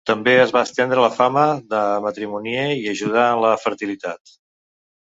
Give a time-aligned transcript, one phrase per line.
[0.09, 1.43] També es va estendre la fama
[1.75, 4.39] de matrimonier i d'ajudar en la fertilitat.